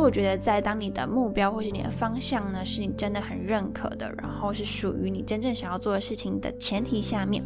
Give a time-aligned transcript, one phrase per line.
[0.00, 7.44] 我觉得，在当你的目标或是你的方向呢，是你真的很认可的，然后是属于你真正想要做的事情的前提下面，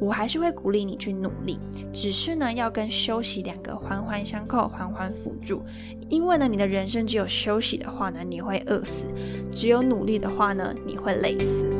[0.00, 1.58] 我还是会鼓励你去努力。
[1.92, 5.62] 只是呢，要跟休息两个环环相扣，环环辅助。
[6.08, 9.06] 因为呢，你的人生只有休息的话呢，你会饿死；
[9.52, 11.79] 只有努力的话呢，你会累死。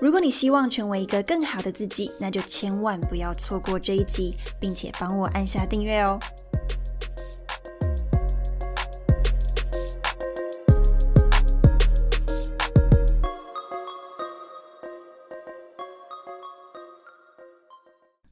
[0.00, 6.18] 如果你希望成为一个更好的自己，那就千万不要错过这一集，并且帮我按下订阅哦。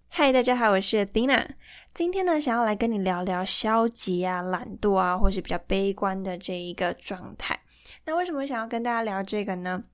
[0.08, 1.46] 嗨，大家好，我是 Dina。
[1.92, 7.60] 今天呢，想要来跟你聊聊消极啊、懒惰啊，或是比较悲观的这一个状态。
[8.06, 9.84] 那为什么想要跟大家聊这个呢？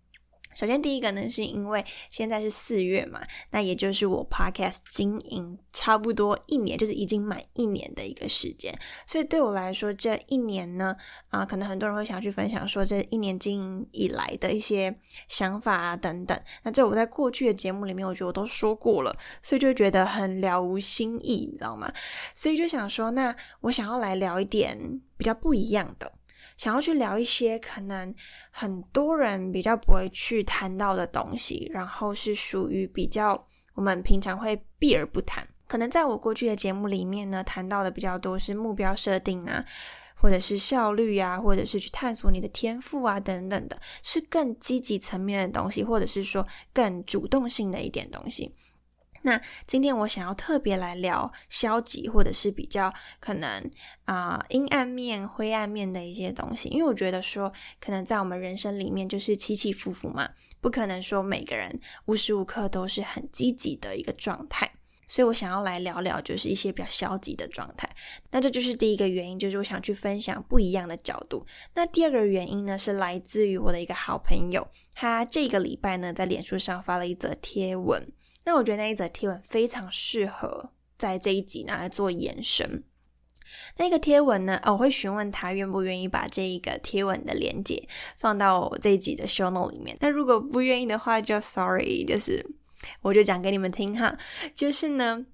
[0.55, 8.77] 首先，第一个呢，是因为现在是四月嘛，那也就是我 podcast 经营差不多一年，就是已经满一年的一个时间。
[9.07, 10.97] 所以对我来说，这一年呢，
[11.29, 14.95] 啊，可能很多人会想要去分享说，这一年经营以来的一些
[15.29, 16.39] 想法啊等等。
[16.63, 21.93] 那这我在过去的节目里面，我觉得我都说过了，所以就觉得很了无新意，你知道吗？
[22.35, 26.13] 所以就想说，那我想要来聊一点比较不一样的。
[26.57, 28.15] 想要去聊一些可能
[28.51, 33.39] 很多人比较不会去谈到的东西，然后是属于比较
[33.75, 35.47] 我们平常会避而不谈。
[35.67, 39.65] 可能在我过去的节目里面呢，谈到的比较多是目标设定啊，
[40.15, 48.55] 或者是效率啊，或者是去探索你的天赋啊等等的，是更积极层面的东西，或者是说更主动性的一点东西。
[49.27, 53.71] 那今天我想要特别来聊消极，或者是比较可能
[54.05, 60.29] 啊阴暗面、灰暗面的一些东西，因为我觉得说，可能在我们人生里面就是起起伏伏嘛，
[60.61, 64.71] 不可能说每个人无时无刻都是很积极的一个状态，
[65.07, 67.89] 所以我想要来聊聊就是一些比较消极的状态。
[68.31, 71.47] 那这就是第一个原因，就是我想去分享不一样的角度。
[71.75, 78.07] 那第二个原因呢，是来自于我的一个好朋友，他这个礼拜呢在脸书上发了一则贴文。
[78.45, 82.85] 那我觉得那一则贴文非常适合在这一集拿来做延伸。
[83.77, 89.97] 那个贴文呢，我会询问他愿不愿意把这一个贴文的连接放到这一集的 show note 里面。
[90.01, 92.45] 那如果不愿意的话，就 sorry，就是
[93.03, 94.17] 我就讲给你们听哈。
[94.55, 95.27] 就是呢，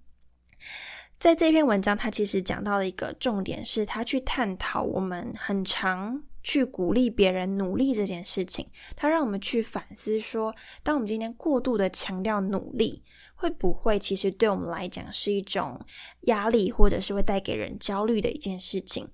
[1.19, 6.23] 在这篇文章，他其实讲到了一个重点，是他去探讨我们很长。
[6.43, 13.03] 去鼓励别人努力这件事情，它让我们去反思说，当我们今天过度的强调努力，
[13.35, 15.81] 会不会其实对我们来讲是一种
[16.23, 19.09] 压力，或者是会带给人焦虑的一件事情？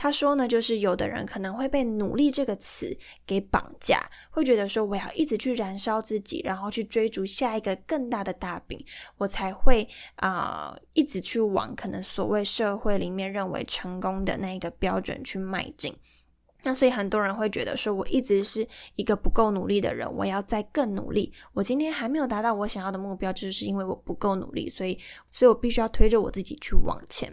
[0.00, 2.96] 他说呢，就是有的人可能会被“努力”这个词
[3.26, 4.00] 给绑架，
[4.30, 8.78] 会觉得说我要一直去燃烧自己，然后去追逐下一个更大的大饼，
[9.16, 15.92] 我才会啊一直去往可能所谓社会里面认为成功的那一个标准去迈进。
[16.64, 21.32] 那所以很多人会觉得说，我一直是一个不够努力的人，我要再更努力。
[21.52, 24.98] 我今天还没有达到我想要的目标，就是因为我不够努力，所以，
[25.30, 27.32] 所以我必须要推着我自己去往前。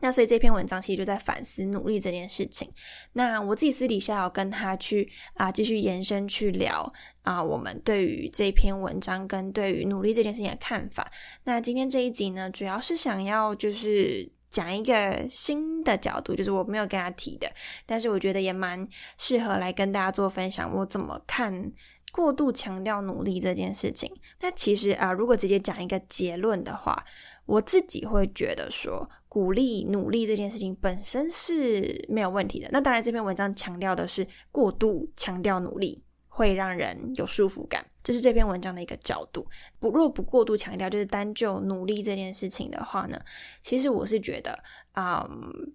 [0.00, 2.68] 那所以这篇文章其实就在反思努力这件事情。
[3.12, 6.90] 那我自己私底下要跟他去啊继续延伸去聊
[7.22, 11.10] 啊，我们对于这篇文章跟对于努力这件事情的看法。
[11.44, 14.32] 那今天这一集呢，主要是想要就是。
[14.54, 17.50] 讲一个新的角度，就是我没有跟他提的，
[17.84, 20.72] 但是我觉得也蛮适合来跟大家做分享。
[20.72, 21.72] 我怎么看
[22.12, 24.08] 过度强调努力这件事情？
[24.40, 26.96] 那其实啊，如果直接讲一个结论的话，
[27.46, 32.68] 我自己会觉得说，鼓励努力这件事情本身是没有问题的。
[32.70, 36.00] 那当然，这篇文章强调的是过度强调努力。
[36.36, 39.46] 会让人有束缚感，这是这篇文章的一个角度。
[39.78, 43.16] 不若不过度强调，就是单就努力这件事情的话呢，
[43.62, 44.58] 其实我是觉得，
[44.94, 45.24] 啊，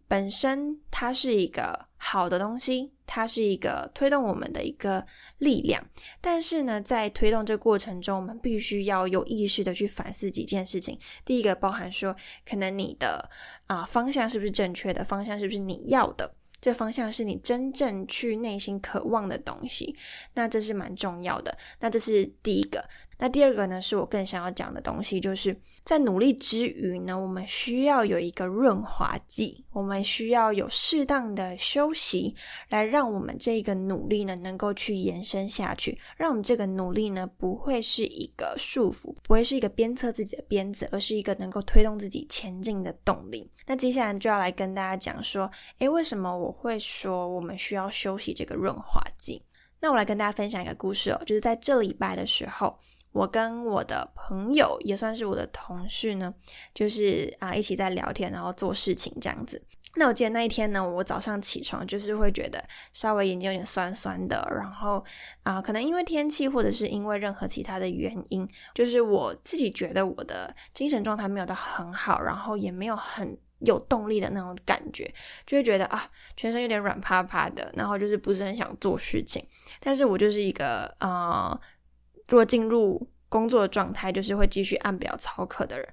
[0.06, 5.02] 本身它是一个好的东西，它是一个推动我们的一个
[5.38, 5.82] 力量。
[6.20, 11.00] 但是呢，在推动这过程中，我们必须要有意识的去反思几件事情。
[11.24, 12.14] 第一个包含说，
[12.46, 13.30] 可能你的
[13.68, 16.36] 啊方向是不是正确的，方向是不是你要的。
[16.62, 19.96] 这方向是你真正去内心渴望的东西，
[20.34, 21.58] 那这是蛮重要的。
[21.80, 22.84] 那这是第一个。
[23.22, 32.34] 那第二个呢，是我更想要讲的东西，就是在努力之余呢，我们需要有一个润滑剂，我们需要有适当的休息，
[32.70, 43.52] 来让我们这个努力呢能够去延伸下去，让我们这个努力呢不会是一个束缚，不会是一个鞭策自己的鞭子，而是一个能够推动自己前进的动力。
[43.68, 49.44] 那接下来就要来跟大家讲说，诶，为什么我会说我们需要休息这个润滑剂？
[49.82, 52.74] 那我来跟大家分享一个故事哦，就是在这礼拜的时候。
[53.12, 56.34] 我跟我的朋友也算是我的同事呢，
[56.74, 59.62] 就是啊一起在聊天，然后做事情这样子。
[59.96, 62.64] 那我记得那一天呢，我早上起床就是会觉得
[62.94, 65.04] 稍微眼睛有点酸酸的，然后
[65.42, 75.12] 啊可能因为天气或者是因为任何其他的原因，就是我自己觉得我的精神状态没有到很好，然后也没有很有动力的那种感觉，
[75.48, 76.08] 就会觉得啊
[76.38, 79.44] 全身有点软趴趴的，然后就是不是很想做事情。
[79.80, 81.60] 但是我就是一个啊。
[82.30, 85.88] 如果进入工作的状态，就是会继续按表操课的人。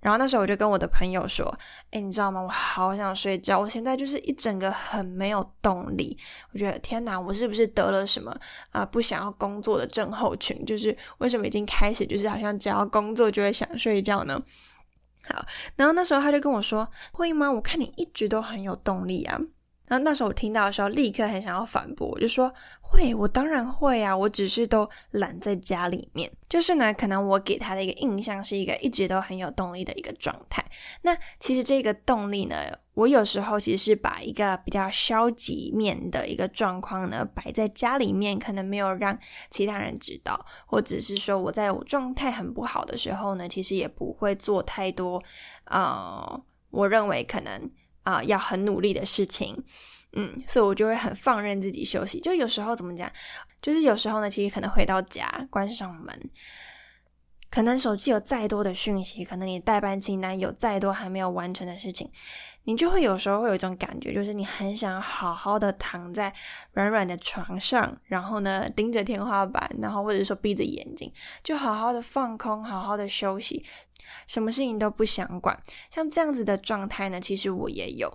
[0.00, 1.46] 然后那时候我就跟我的朋友说
[1.92, 2.40] ：“哎，你知道吗？
[2.40, 6.18] 我好想睡觉，我现在就是一整个很没有动力。
[6.52, 8.36] 我觉得天哪，我是不是得了什么
[8.72, 10.66] 啊不想要工作的症候群？
[10.66, 14.42] 就是为什么已经开始，就是好像只要工作就会想睡觉呢？”
[15.28, 15.46] 好，
[15.76, 17.50] 然后那时候他就跟我说：“会吗？
[17.50, 19.40] 我看你一直都很有动力啊。”
[19.92, 22.50] 那那时候我听到的时候，立刻很想要反驳，我就说
[22.80, 26.32] 会，我当然会啊，我只是都懒在家里面。
[26.48, 30.64] 就是呢，可能我给他的一个印象是一个一直都很有动力的一个状态。
[31.02, 32.56] 那其实这个动力呢，
[32.94, 39.18] 我有时候其实是把一个比较消极面的一个状况呢摆在家里面，可能没有让
[39.50, 45.22] 其他人知道，或者是说我在我状态很不好的时候呢，其实也不会做太多
[45.64, 46.40] 啊，
[46.70, 47.70] 我认为可能。
[48.02, 49.56] 啊，要很努力的事情，
[50.12, 52.20] 嗯，所以我就会很放任自己休息。
[52.20, 53.10] 就有时候怎么讲，
[53.60, 56.30] 就是有时候呢，其实可能回到家，关上门，
[57.52, 62.10] 可能手机有再多的讯息，可能你代办清单有再多还没有完成的事情，
[62.64, 66.32] 你就会有时候会有一种感觉，就是你很想好好的躺在
[66.72, 71.12] 软软的床上，然后呢盯着天花板，然后或者说闭着眼睛，
[71.44, 73.62] 就好好的放空，好好的休息。
[74.26, 77.20] 什么事情都不想管，像这样子的状态呢？
[77.20, 78.10] 其实我也有，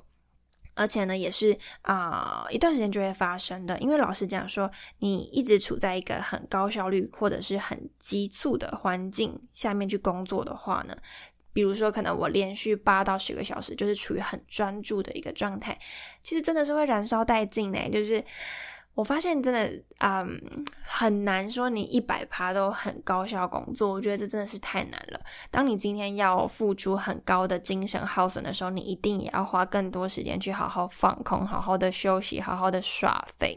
[0.77, 3.77] 而且呢，也是啊，一段时间就会发生的。
[3.79, 10.95] 因为老师讲说，你一直处在一个很高效率或者是很急促的环境下面去工作的话呢，
[11.51, 15.77] 比如说可能我连续八到十个小时就是处于很专注的一个状态，
[16.21, 18.23] 其实真的是会燃烧殆尽呢，就是。
[18.97, 20.41] 我发现真的，嗯，
[20.81, 23.93] 很难说你一百趴都很高效工作。
[23.93, 25.21] 我觉得这真的是太难了。
[25.51, 33.55] 当你今天要付出很高的精神耗损的时候，你一定也要花更多时间去好好放空、好好的休息、好好的耍废。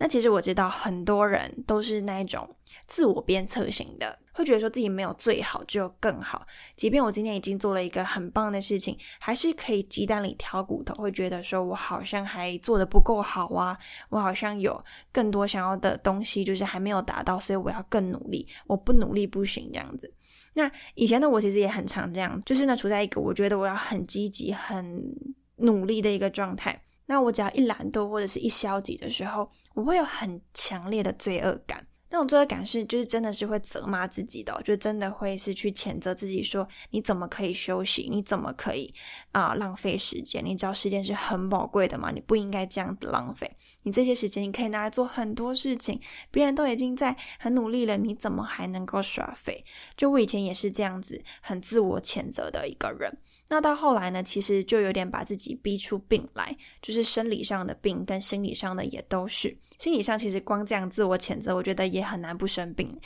[0.00, 2.56] 那其实我知道很多人都是那一种。
[2.86, 6.44] 自我鞭策型的，会觉得说自己没有最好，只有更好。
[6.74, 14.82] 即便我今天已经做了一个很棒的事情，还是可以鸡蛋里挑骨头，会觉得说我好像还做的不够好啊，我好像有
[15.12, 20.12] 更多想要的东西，就是还没有达到，所以我要更努力，我不努力不行这样子。
[20.54, 25.14] 那以前的我其实也很常这样，就是呢处在一个我觉得我要很积极、很
[25.58, 26.82] 努力的一个状态。
[27.10, 31.84] 那我只要一懒惰或者是一消极的时候，我会有很强烈的罪恶感。
[32.12, 38.08] 那种罪恶感是，就是真的是会责骂自己的，就真的会是去谴责自己，说你怎么可以休息？
[38.08, 38.94] 你怎么可以
[39.32, 40.40] 啊浪费时间？
[40.44, 42.12] 你知道时间是很宝贵的嘛？
[42.12, 43.50] 你不应该这样子浪费。
[43.82, 46.00] 你这些时间你可以拿来做很多事情，
[46.30, 49.64] 别人都已经在很努力了，你怎么还能够耍废？
[49.96, 53.18] 就我以前也是这样子，很自我谴责的一个人。
[53.50, 59.54] 那到后来呢，其实就有点把自己逼出病来，就是生理上的病跟心理上的也都是。
[59.76, 62.98] 心理上其实光这样自我谴责，我觉得也很难不生病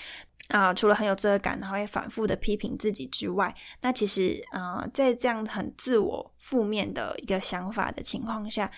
[0.48, 0.72] 啊。
[0.72, 8.70] 除了很有罪恶感，然后也反复的批评自己之外，那其实啊，在这样很自我负面的一个想法的情况下。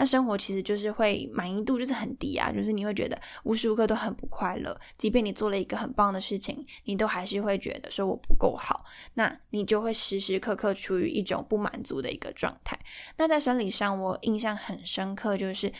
[0.00, 12.78] 那生活其实就是会满意度就是很低啊，就是你会觉得无时无刻都很不快乐，即便你做了一个很棒的事情，你都还是会觉得说我不够好，那你就会时时刻刻处于一种不满足的一个状态。
[13.18, 15.70] 那在生理上，我印象很深刻，就是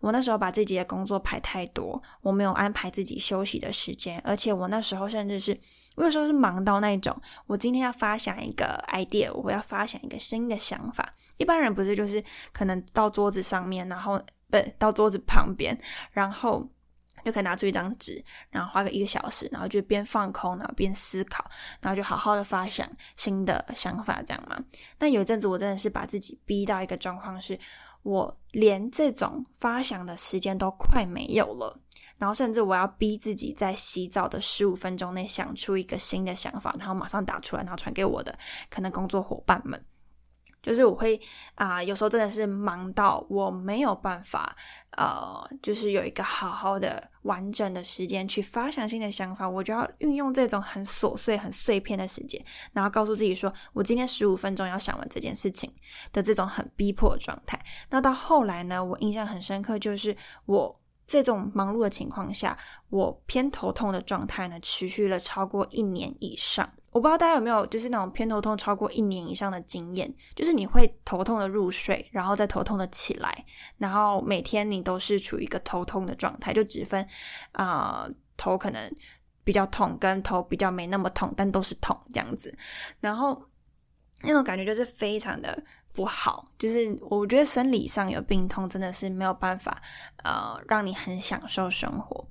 [0.00, 5.58] 我那时候把自己的工作排太多，我没有安排自己休息的时间，而且我那时候甚至是，
[5.96, 11.14] 我有时候是忙到那种，我今天要发想一个 idea，我要发想一个新的想法。
[11.40, 14.20] 一般人不是就是可能到桌子上面，然后
[14.50, 15.76] 不到桌子旁边，
[16.12, 16.64] 然后
[17.24, 21.44] 就可以拿出一张纸，然后花个一个小时，然后就边放空，然后边思考，
[21.80, 24.62] 然后就好好的发想新的想法，这样嘛。
[24.98, 27.58] 那有一阵子我真的是把自己逼到一个状况，是
[28.02, 31.74] 我连这种发想的时间都快没有了。
[32.18, 39.82] 然后甚至我要逼自己在洗澡的十五分钟内想出一个新的想法，然后马上打出来，然后传给我的可能工作伙伴们。
[40.62, 41.20] 就是我会
[41.54, 44.56] 啊，有时候真的是忙到我没有办法，
[44.96, 55.72] 呃，就是有一个好好的完整的时间去发想新的想法，我就要运用这种很琐碎、很碎片的时间，然后告诉自己说，我今天十五分钟要想完这件事情
[56.12, 57.58] 的这种很逼迫的状态。
[57.90, 60.78] 那到后来呢，我印象很深刻，就是我。
[61.06, 62.56] 这种忙碌的情况下，
[62.88, 66.72] 我偏头痛的状态呢，持续了超过一年以上。
[66.90, 73.44] 我不知道大家有没有就是那种偏头痛超过一年以上的经验，就是你会头痛的入睡，然后再头痛的起来，
[73.78, 77.06] 然后每天你都是处于一个头痛的状态，就只分
[77.52, 78.92] 啊头可能
[79.44, 82.56] 比较痛，跟头比较没那么痛，但都是痛这样子，
[83.00, 83.40] 然后
[84.22, 85.62] 那种感觉就是非常的。
[85.92, 89.82] 不好，就是我觉得生理上有病痛真的是没有办法，
[90.22, 92.24] 呃，让你很享受生活。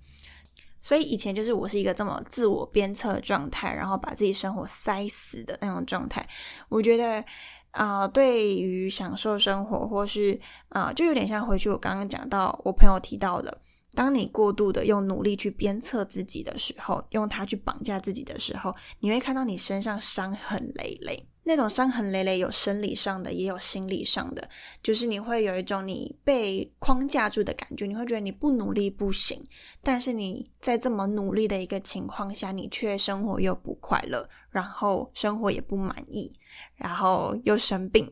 [0.81, 6.27] 所以以前就是我是一个这么自我鞭策状态，然后把自己生活塞死的那种状态。
[6.69, 7.23] 我觉得
[7.71, 13.61] 啊，对于享受生活，或是啊，就有点像回去我刚刚讲到我朋友提到的，
[13.93, 21.28] 当你过度的用努力去鞭策自己的时候，用它去绑架自己的时候，你会看到你身上伤痕累累。
[21.43, 24.47] 那种伤痕累累，有生理上的，也有心理上的，
[24.83, 29.43] 就是你会有一种你被框架住的感觉，你会觉得你不努力不行，
[29.81, 36.31] 但是你在这么努力的一个情况下，你却生活又不快乐，然后生活也不满意，
[36.75, 38.11] 然后又生病，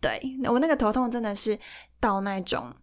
[0.00, 0.20] 对
[0.50, 1.58] 我那个头痛真的是
[1.98, 2.74] 到那种。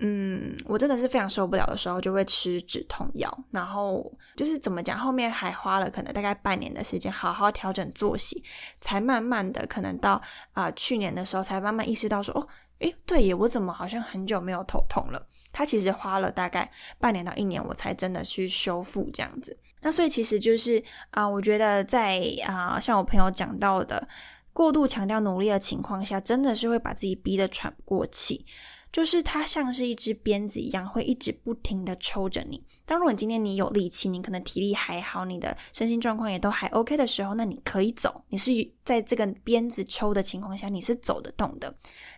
[0.00, 3.28] 嗯，我真的是非常受不了的时候，就会吃止痛药。
[3.50, 8.40] 然后就是怎么讲，后面还花了可能大概半年的时间，好好调整作息，
[8.80, 10.20] 才慢慢的可能到
[10.52, 12.46] 啊去年的时候，才慢慢意识到说，哦，
[12.78, 15.26] 诶，对耶，我怎么好像很久没有头痛了？
[15.50, 19.58] 它其实花了大概半年到一年，我才真的去修复这样子。
[19.80, 20.80] 那所以其实就是
[21.10, 24.06] 啊，我觉得在啊，像我朋友讲到的，
[24.52, 28.46] 过度强调努力的情况下，真的是会把自己逼得喘不过气。
[28.90, 32.64] 就是它像是一支鞭子一样，会一直不停的抽着你。
[32.86, 38.24] 当如果今天你有力气，你可能体力还好，你的身心状况也都还 OK 的时候，那你可以走。
[38.28, 38.50] 你是
[38.84, 41.74] 在这个鞭子抽的情况下，你是走得动的。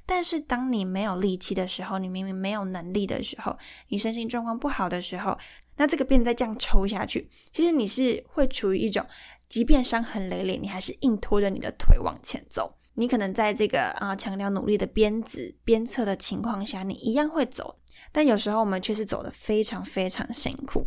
[0.06, 3.58] 但是当你没有力气的时候，你明明没有能力的时候，
[3.88, 5.36] 你身心状况不好的时候，
[5.76, 9.04] 那这个鞭子再这样抽下去，其实你是会处于一种，
[9.48, 12.76] 即便伤痕累累，你还是硬拖着你的腿往前走。
[13.00, 17.78] 你可能在这个啊强调努力的鞭子鞭策的情况下，你一样会走，
[18.12, 20.86] 但有时候我们却是走的非常非常辛苦，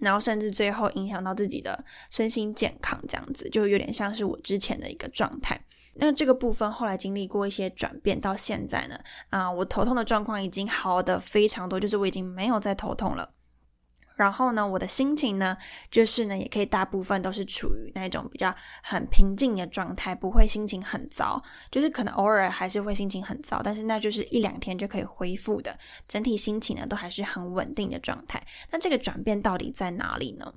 [0.00, 5.58] 然后甚至最后影响到自己的身心健康，这样子就有点像是我之前的一个状态。
[5.94, 8.98] 那这个部分后来经历过一些转变，到现在呢，
[9.30, 13.30] 啊，我头痛的状况已经好的非常多，就是我已经没有再头痛了。
[14.16, 15.56] 然后呢，我的心情呢，
[15.90, 28.42] 就是呢，也可以大部分都是处于那种比较很平静的状态，不会心情很糟，就是可能偶尔还是会心情很糟，但是那就是一两天就可以恢复的，整体心情呢都还是很稳定的状态。
[28.70, 30.52] 那这个转变到底在哪里呢？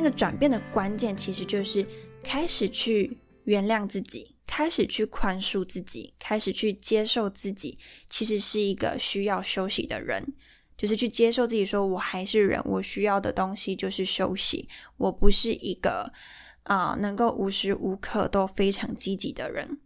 [0.00, 1.86] 那个转变的关键，其实就是
[2.22, 7.78] 开始去原谅自己，开始去宽恕自己，开始去接受自己，
[8.08, 10.26] 其实是一个需要休息的人，
[10.74, 14.66] 就是去接受自己，说我还是人，我需要的东西就是休息，
[14.96, 16.10] 我不是一个
[16.62, 19.80] 啊能够无时无刻都非常积极的人。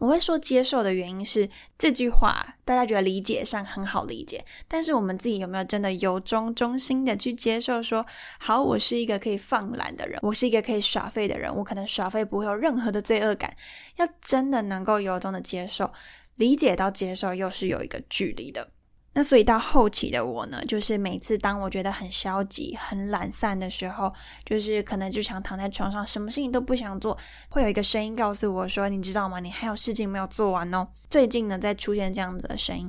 [0.00, 7.82] 我会说接受的原因是这句话，大家觉得理解上很好理解，但是我们自己有没有真的由衷衷心的去接受？
[7.82, 8.04] 说
[8.38, 13.54] 好，我是一个可以放懒的人，我是一个可以耍废的人，我可能耍废不会有任何的罪恶感。
[13.96, 15.92] 要真的能够由衷的接受、
[16.36, 18.70] 理解到接受，又是有一个距离的。
[19.12, 24.12] 那所以到后期的我呢，就是每次当我觉得很消极、很懒散的时候，
[24.44, 29.40] 就是可能就想躺在床上，什么事情都不想做，会有一个声音告诉我说：“你知道吗？
[29.40, 32.88] 你还有事情没有做完哦。”最近呢，在出现这样子的声音，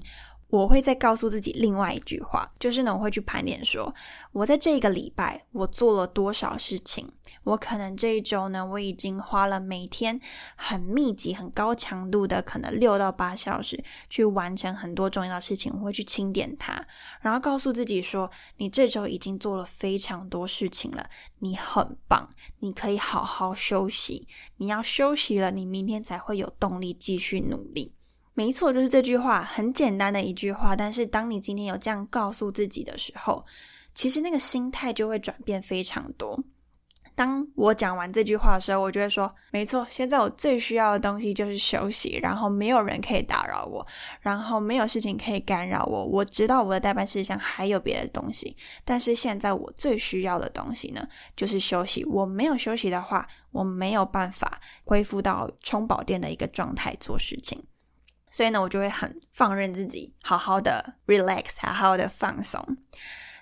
[0.52, 3.92] 我会再告诉自己另外一句话，就是呢，我会去盘点说，
[4.34, 7.10] 我在这个礼拜我做了多少事情。
[7.46, 10.20] 我可能这一周呢，我已经花了每天
[10.58, 15.72] 很密集、很高强度的，可能六到八小时去完成很多重要的事情。
[15.74, 16.86] 我会去清点它，
[17.22, 21.08] 然后告诉自己说，你这周已经做了非常多事情了，
[21.40, 22.30] 你很棒，
[22.60, 24.28] 你可以好好休息。
[24.58, 27.94] 你要休息了，你明天才会有动力继续努力。
[28.34, 30.76] 没错，就是这句话，很简单的一句话。
[30.76, 33.44] 但是，当你今天有这样告诉自己的时候，
[33.94, 36.42] 其实那个心态就会转变非常多。
[37.14, 43.86] 当我讲完这句话的时候，我就会说：没错，现在我最需要的东西就是休息，然后没有人可以打扰我，
[44.22, 46.06] 然后没有事情可以干扰我。
[46.06, 52.04] 我知道我的代办事项还有别的东西，但是现在我最需要的东西呢，就是休息。
[52.06, 57.62] 我没有休息的话，我没有办法恢复到充饱电的一个状态做事情。
[58.32, 62.78] 所以呢，我就会很放任自己，好好的 relax，好好的放松。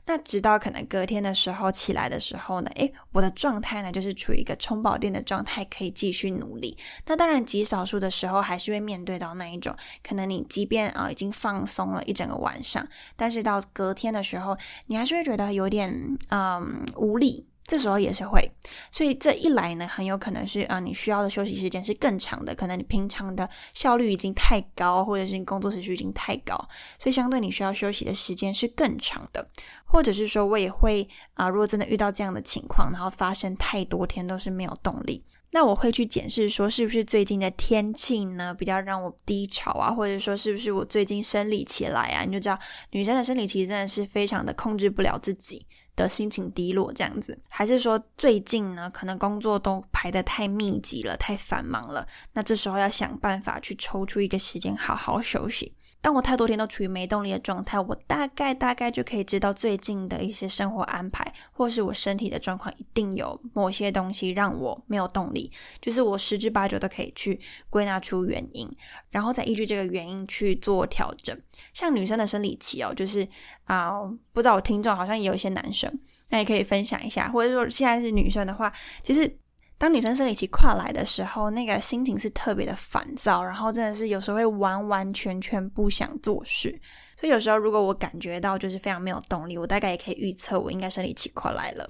[0.06, 6.76] 那直到可能隔天的时候起来的时候呢，诶，我的状态呢就是处于一个充饱电的状态，可以继续努力。
[7.06, 17.46] 那当然，极少数的时候还是会面对到那一种，可能你即便啊已经放松了一整个晚上，但是到隔天的时候，你还是会觉得有点嗯无力。
[17.70, 18.52] 这时候也是会，
[18.92, 22.56] 所以这一来呢，很有可能是啊，你需要的休息时间是更长的。
[22.56, 26.58] 可能你平常的效率已经太高，或者是你工作时序已经太高，
[26.98, 29.48] 所以相对你需要休息的时间是更长的。
[29.86, 42.24] 或者是说我也会啊，如果真的遇到这样的情况，然后发生太多天都是没有动力，那我会去检视说，是不是最近的天气呢比较让我低潮啊，或者说是不是我最近生理期来啊？
[42.24, 42.58] 你就知道
[42.92, 45.68] 女生的生理期真的是非常的控制不了自己。
[46.04, 55.74] 的心情低落这样子，还是说最近呢，可能工作都排得太密集了，太繁忙了，那这时候要想办法去抽出一个时间好好休息。
[56.02, 65.52] 当我太多天都处于没动力的状态，我大概大概就可以知道最近的一些生活安排，或是我身体的状况，一定有某些东西让我没有动力，
[65.82, 67.40] 就是我十之八九都可以去
[67.70, 68.70] 归纳出原因，
[69.10, 71.38] 然后再依据这个原因去做调整。
[71.74, 73.28] 像女生的生理期哦，就是
[73.66, 73.92] 啊，
[74.32, 75.94] 不知道我听众好像也有一些男生，
[76.30, 79.38] 那也可以分享一下，或者说现在是女生的话，其实。
[79.80, 86.70] 当女生生理期跨来的时候，那个心情是特别的烦躁，然后真的是有时候会完完全全不想做事。
[87.16, 91.90] 所以有时候如果我感觉到就是非常没有动力，我大概也可以预测我应该生理期快来了。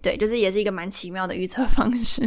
[0.00, 2.22] 对，就是也是一个蛮奇妙的预测方式。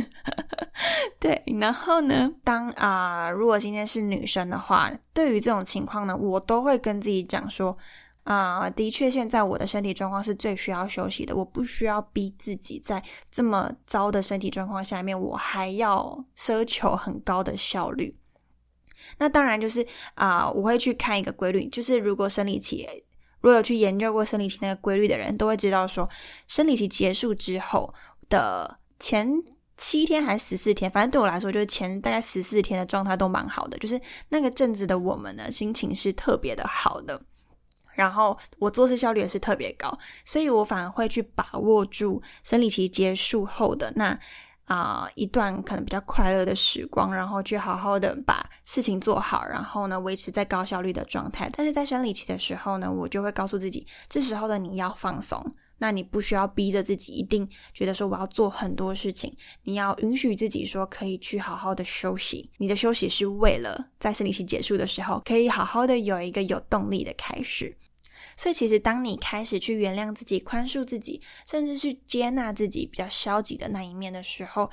[1.19, 7.77] 对，然后呢，当啊，如果今天是女生的话，对于这种情况呢，我都会跟自己讲说。
[8.25, 11.35] 啊，的确，现在我的身体状况是最需要休息的。
[11.35, 18.15] 我不需要逼自己在这么糟的身体状况下面，我还要奢求很高的效率。
[19.19, 19.85] 那当然就是
[20.15, 22.88] 啊，我会去看一个规律，就是如果生理期，
[23.41, 26.09] 如果有去研究过生理期那个规律的人，都会知道说，
[26.47, 27.93] 生理期结束之后
[28.27, 29.31] 的前
[29.77, 37.21] 七天还是十四天，反正对我来说，就是前大概十四天的状态都蛮好的，就是那个阵子的我们呢，心情是特别的好的。
[37.95, 44.19] 然后我做事效率也是特别高，所以我反而会去把握住生理期结束后的那
[44.65, 51.49] 啊一段可能比较快乐的时光，然后去好好的把事情做好，然后呢维持在高效率的状态。
[51.55, 55.43] 但是在生理期的时候呢，我就会告诉自己，这时候的你要放松。
[55.77, 62.49] 那你不需要逼着自己一定觉得说我要做很多事情，你要允许自己说可以去好好的休息。
[62.57, 67.75] 你的休息是为了在生理期结束的时候，可以好好的有一个有动力的开始。
[68.38, 74.69] 所以其实当你开始去原谅自己、宽恕自己，甚至去接纳自己比较消极的那一面的时候，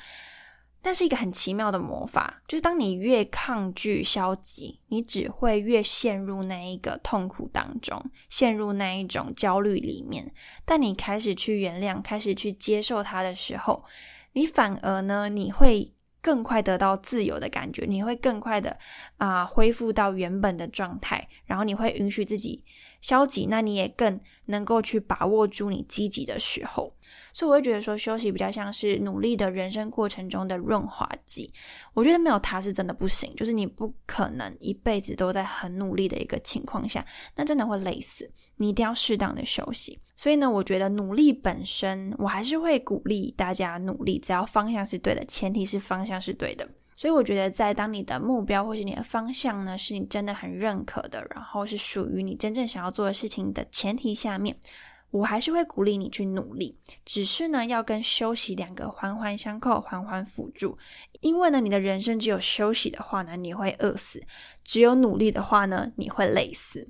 [0.82, 2.42] 但是一个很奇妙的魔法。
[2.46, 10.34] 就是当你越抗拒消极，你只会越陷入那一个痛苦当中，陷入那一种焦虑里面。
[10.64, 13.84] 但你开始去原谅、开始去接受它的时候，
[14.32, 15.92] 你反而呢，你会
[16.22, 18.78] 更快得到自由的感觉，你会更快的
[19.18, 22.64] 啊恢复到原本的状态，然后你会允许自己。
[23.00, 26.88] 消极，那你也更能够去把握住你积极的时候，
[27.32, 31.52] 所以我会觉得说休息比较像是努力的人生过程中的润滑剂。
[31.94, 37.04] 我觉得没有它是真的不行，就是你不可能一辈子都在很努力的一个情况下，
[37.34, 38.30] 那真的会累死。
[38.58, 39.98] 你一定要适当的休息。
[40.14, 46.68] 所以呢，我觉得努力本身，我还是会鼓励大家努力，只要方向是对的，前提是方向是对的。
[46.94, 54.56] 所以我觉得，在当你的目标或是你的方向呢，是你真的很认可的，然后是属于你真正想要做的事情的前提下面，
[55.10, 56.78] 我还是会鼓励你去努力。
[57.04, 60.78] 只是呢，要跟休息两个环环相扣，环环辅助。
[61.20, 64.20] 因为呢，你的人生只有休息的话呢，你会饿死；
[64.62, 66.88] 只有努力的话呢，你会累死。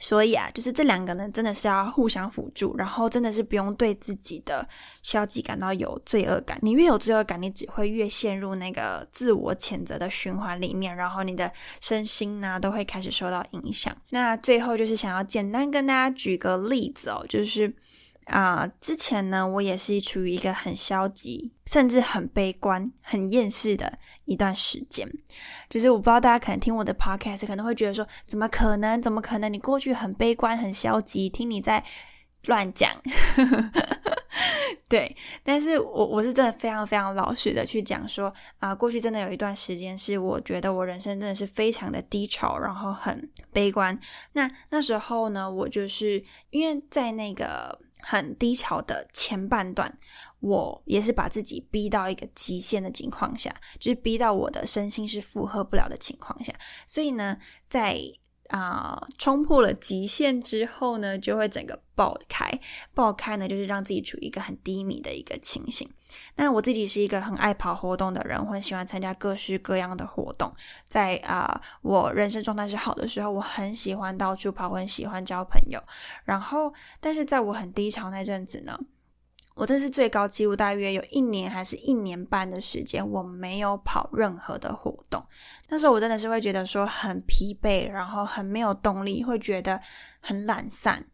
[0.00, 4.66] 所以啊，就是这两个呢，真的是要互相辅助，然后真的是不用对自己的
[5.02, 6.58] 消极感到有罪恶感。
[6.62, 13.96] 你越有罪恶感，你只会越陷入那个自我谴责的循环里面，然后你的身心呢都会开始受到影响。
[14.08, 17.72] 那最后就是想要简单跟大家举个例子哦，就是。
[18.30, 25.08] 啊，之前呢，我也是处于一个很消极，甚至很悲观、很厌世的一段时间。
[25.68, 29.02] 就是我不知道大家可能听我的 podcast，可能会觉得说，怎么可能？
[29.02, 29.52] 怎么可能？
[29.52, 31.84] 你过去很悲观、很消极，听你在
[32.46, 32.90] 乱讲。
[34.88, 43.98] 对，但是我我是真的非常非常老实的去讲说，啊，过去真的有一段时间是我觉得我人生真的是非常的低潮，然后很悲观。
[44.34, 47.76] 那那时候呢，我就是因为在那个。
[48.02, 49.96] 很低潮的前半段，
[50.40, 56.52] 我也是把自己逼到一个极限的情况下，就是逼到我的身心是负荷不了的情况下，
[56.86, 58.00] 所以呢，在。
[58.50, 62.50] 啊，冲破了极限之后呢，就会整个爆开。
[62.94, 65.88] 爆开呢，就是让自己处于一个很低迷的一个情形。
[66.34, 70.52] 那我自己是一个很爱跑活动的人，我很喜欢参加各式各样的活动。
[70.88, 75.80] 在啊，我人生状态是好的时候，我很喜欢到处跑，我很喜欢交朋友。
[76.24, 78.78] 然后，但是在我很低潮那阵子呢。
[79.54, 85.22] 我这是最高纪录，大约有一年还是一年半的时间，我没有跑任何的活动。
[85.68, 89.78] 那时候我真的是会觉得说很疲惫，然后很没有动力，会觉得
[90.20, 91.04] 很懒散，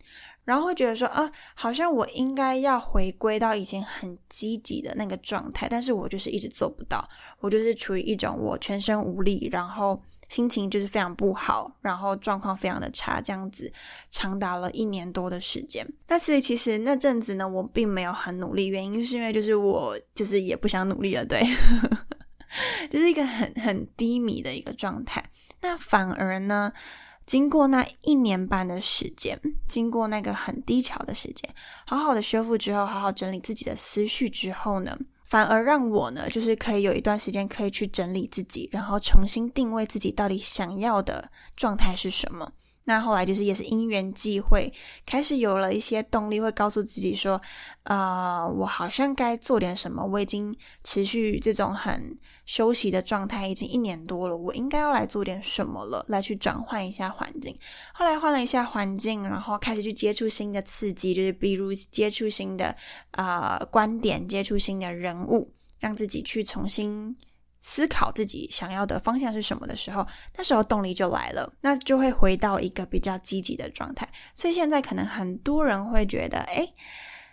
[0.45, 7.05] 然后会觉得说啊，好像我应该要回归到以前很积极的那个状态，但是我就是一直做不到，
[7.41, 10.01] 我就是处于一种我全身无力，然后。
[10.29, 13.73] 心情就是非常不好，然后状况非常的差，这样子
[14.11, 15.87] 长达了一年多的时间。
[16.07, 21.43] 但是其实那阵子呢，我并没有很努力，原因是因为就是我就是也不想努力了，对，
[22.91, 25.25] 就是一个很很低迷的一个状态。
[25.61, 26.73] 那反而呢，
[27.25, 31.49] 经过那一年半的时间，经过那个很低潮的时间，
[31.87, 34.97] 好好的修复之后，好好整理自己的思绪之后呢。
[35.27, 42.53] 反而让我呢，就是可以有一段时间可以去整理自己，然后重新定位自己到底想要的状态是什么。
[42.89, 44.73] 那后来就是也是因缘际会，
[45.05, 47.41] 开始有了一些动力，会告诉自己说，
[47.83, 50.05] 呃，我好像该做点什么。
[50.05, 57.59] 我已经持续这种很休息的状态已经一年多了，我应该要来做点什么了，来去转换一下环境。
[57.93, 62.73] 后来换了一下环境，然后开始去接触新的刺激，就是比如接触新的
[63.11, 67.17] 呃观点，接触新的人物，让自己去重新。
[67.69, 74.09] 思考自己想要的方向是什么的时候，那时候动力就来了，那就会回到一个比较积极的状态。
[74.37, 76.65] 所以现在可能很多人会觉得，哎，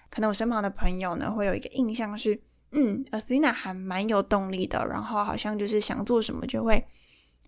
[0.09, 2.41] 可能我身旁的朋友呢会有一个印象是，
[2.71, 6.83] 嗯，Athena 还蛮有动力的，然后好像就是想做什么就会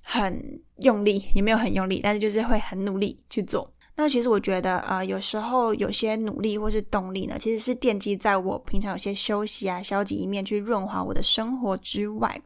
[0.03, 3.67] 很用力，也没有很用力，但是就是会很努力去做。
[3.95, 12.39] 那其实我觉得，呃，有时候有些努力或是动力呢，其实是奠基在我平常有些休息啊、消极一面去润滑我的生活之外。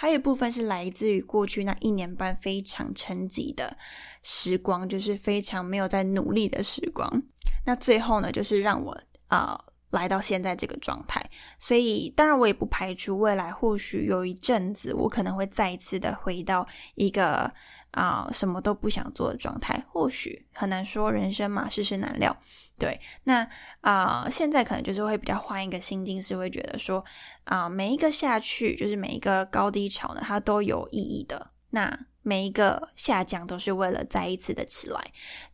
[0.00, 3.76] 还有一部分是来自于过去那一年半非常沉寂的
[4.22, 7.20] 时光，就是非常没有在努力的时光。
[7.66, 9.58] 那最后呢，就是让我啊
[9.90, 11.20] 来到现在这个状态。
[11.58, 17.52] 所以，当然我也不排除未来或许有一阵子，我可能会再一次的回到一个
[17.92, 19.82] 啊什么都不想做的状态。
[19.88, 22.36] 或许很难说，人生嘛，世事难料。
[22.78, 23.48] 对，那
[23.80, 27.04] 啊，现在可能就是会比较换一个心境，是会觉得说，
[27.44, 31.50] 啊，每一个下去，就是每一个高低潮呢，它都有意义的。
[31.70, 35.00] 那每一个下降都是为了再一次的起来。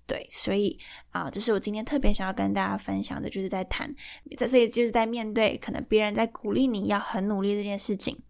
[0.07, 0.79] 对，所以
[1.11, 3.93] 啊，这是我今天特别想要跟大家分享的，就是在谈，
[4.37, 8.23] 在所以就是在面对可能别人在鼓励你要很努力这件事情。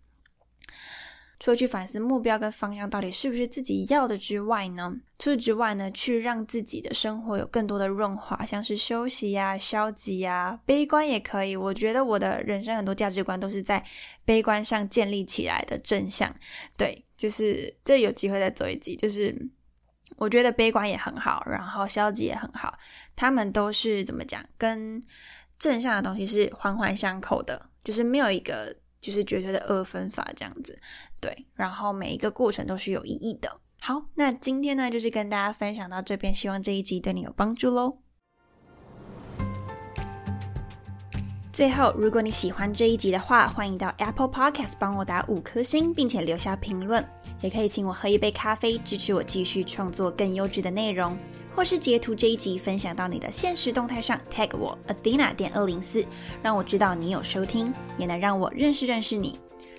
[1.44, 4.96] 除了去反思目标跟方向到底是不是自己要的之外呢？
[5.18, 11.54] 除此之外呢，去让自己的生活有更多的润滑，像是休息呀、消极呀、悲观也可以。
[11.54, 13.85] 我觉得我的人生很多价值观都是在
[14.24, 16.33] 悲观上建立起来的正向。
[16.78, 18.96] 对，就是这有机会再做一集。
[18.96, 19.37] 就是
[20.16, 22.72] 我觉得悲观也很好，然后消极也很好，
[23.14, 24.42] 他们都是怎么讲？
[24.57, 24.98] 跟
[25.59, 28.74] 正向的东西是环环相扣的，就是没有一个。
[29.05, 30.79] 就是绝对的二分法这样子，
[31.21, 33.61] 对，然后每一个过程都是有意义的。
[33.79, 37.99] 好，那今天呢，就是跟大家分享到这边，希望这一集对你有帮助喽。
[41.53, 47.07] 最后，如果你喜欢这一集的话，欢迎到 Apple Podcast 帮我打五颗星，并且留下评论，
[47.43, 51.14] 也可以请我喝一杯咖啡，支持我继续创作更优质的内容。
[51.55, 56.05] 或是截图这一集分享到你的现实动态上，tag 我 Athena 点二零四，
[56.43, 59.38] 让我知道你有收听，也能让我认识认识你。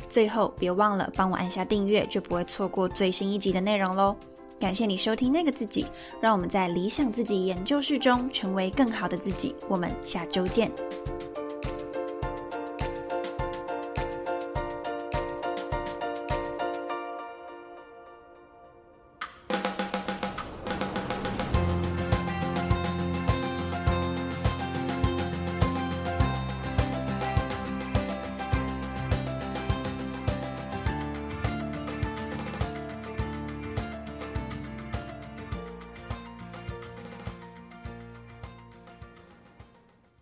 [0.10, 4.16] 最后别忘了帮我按下订阅，就不会错过最新一集的内容喽。
[4.58, 5.86] 感谢你收听那个自己，
[6.22, 9.54] 让我们在理想自己研究室中成为更好的自己。
[9.68, 10.72] 我们下周见。